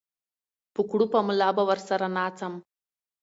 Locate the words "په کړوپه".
0.73-1.19